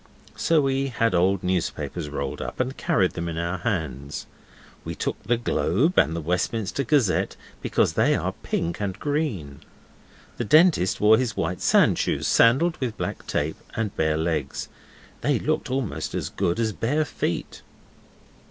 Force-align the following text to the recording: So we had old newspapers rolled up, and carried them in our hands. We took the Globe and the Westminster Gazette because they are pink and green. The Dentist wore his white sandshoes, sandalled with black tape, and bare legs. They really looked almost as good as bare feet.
So 0.35 0.61
we 0.61 0.87
had 0.87 1.13
old 1.13 1.43
newspapers 1.43 2.09
rolled 2.09 2.41
up, 2.41 2.59
and 2.59 2.75
carried 2.75 3.11
them 3.11 3.29
in 3.29 3.37
our 3.37 3.59
hands. 3.59 4.25
We 4.83 4.95
took 4.95 5.21
the 5.21 5.37
Globe 5.37 5.99
and 5.99 6.15
the 6.15 6.21
Westminster 6.21 6.83
Gazette 6.83 7.35
because 7.61 7.93
they 7.93 8.15
are 8.15 8.33
pink 8.41 8.81
and 8.81 8.97
green. 8.97 9.59
The 10.37 10.43
Dentist 10.43 10.99
wore 10.99 11.19
his 11.19 11.37
white 11.37 11.61
sandshoes, 11.61 12.25
sandalled 12.25 12.77
with 12.79 12.97
black 12.97 13.27
tape, 13.27 13.57
and 13.75 13.95
bare 13.95 14.17
legs. 14.17 14.69
They 15.21 15.33
really 15.35 15.45
looked 15.45 15.69
almost 15.69 16.15
as 16.15 16.29
good 16.29 16.59
as 16.59 16.73
bare 16.73 17.05
feet. 17.05 17.61